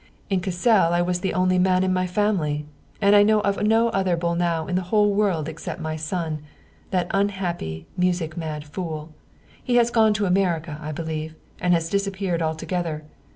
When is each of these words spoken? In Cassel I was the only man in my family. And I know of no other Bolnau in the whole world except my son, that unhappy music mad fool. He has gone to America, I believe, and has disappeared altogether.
In 0.31 0.39
Cassel 0.39 0.93
I 0.93 1.03
was 1.03 1.19
the 1.19 1.35
only 1.35 1.59
man 1.59 1.83
in 1.83 1.93
my 1.93 2.07
family. 2.07 2.65
And 3.03 3.15
I 3.15 3.21
know 3.21 3.39
of 3.41 3.61
no 3.61 3.89
other 3.89 4.17
Bolnau 4.17 4.67
in 4.67 4.75
the 4.75 4.81
whole 4.89 5.13
world 5.13 5.47
except 5.47 5.79
my 5.79 5.95
son, 5.95 6.41
that 6.89 7.05
unhappy 7.11 7.85
music 7.95 8.35
mad 8.35 8.63
fool. 8.65 9.13
He 9.63 9.75
has 9.75 9.91
gone 9.91 10.15
to 10.15 10.25
America, 10.25 10.79
I 10.81 10.91
believe, 10.91 11.35
and 11.59 11.75
has 11.75 11.87
disappeared 11.87 12.41
altogether. 12.41 13.03